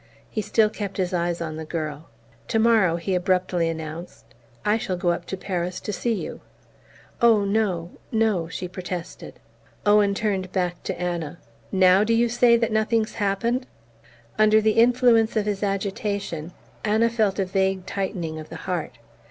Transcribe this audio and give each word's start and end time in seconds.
He 0.31 0.41
still 0.41 0.71
kept 0.71 0.97
his 0.97 1.13
eyes 1.13 1.41
on 1.41 1.57
the 1.57 1.63
girl. 1.63 2.09
"Tomorrow," 2.47 2.95
he 2.95 3.13
abruptly 3.13 3.69
announced, 3.69 4.25
"I 4.65 4.79
shall 4.79 4.97
go 4.97 5.09
up 5.09 5.25
to 5.27 5.37
Paris 5.37 5.79
to 5.81 5.93
see 5.93 6.13
you." 6.13 6.41
"Oh, 7.21 7.45
no 7.45 7.91
no!" 8.11 8.47
she 8.49 8.67
protested. 8.67 9.35
Owen 9.85 10.15
turned 10.15 10.51
back 10.51 10.81
to 10.85 10.99
Anna. 10.99 11.37
"NOW 11.71 12.03
do 12.03 12.15
you 12.15 12.29
say 12.29 12.57
that 12.57 12.71
nothing's 12.71 13.13
happened?" 13.21 13.67
Under 14.39 14.59
the 14.59 14.71
influence 14.71 15.35
of 15.35 15.45
his 15.45 15.61
agitation 15.61 16.51
Anna 16.83 17.07
felt 17.07 17.37
a 17.37 17.45
vague 17.45 17.85
tightening 17.85 18.39
of 18.39 18.49
the 18.49 18.55
heart. 18.65 18.97